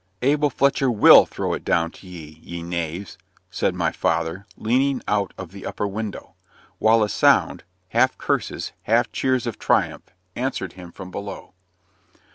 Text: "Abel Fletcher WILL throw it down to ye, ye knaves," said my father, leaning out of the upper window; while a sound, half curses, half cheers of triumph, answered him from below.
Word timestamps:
"Abel 0.23 0.49
Fletcher 0.49 0.89
WILL 0.89 1.27
throw 1.27 1.53
it 1.53 1.63
down 1.63 1.91
to 1.91 2.07
ye, 2.07 2.39
ye 2.41 2.63
knaves," 2.63 3.19
said 3.51 3.75
my 3.75 3.91
father, 3.91 4.47
leaning 4.57 5.03
out 5.07 5.31
of 5.37 5.51
the 5.51 5.63
upper 5.63 5.85
window; 5.87 6.33
while 6.79 7.03
a 7.03 7.07
sound, 7.07 7.63
half 7.89 8.17
curses, 8.17 8.71
half 8.89 9.11
cheers 9.11 9.45
of 9.45 9.59
triumph, 9.59 10.09
answered 10.35 10.73
him 10.73 10.91
from 10.91 11.11
below. 11.11 11.53